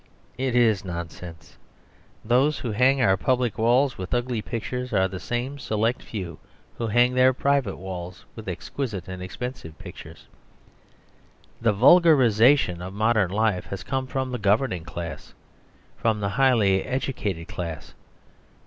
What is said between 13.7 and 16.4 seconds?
come from the governing class; from the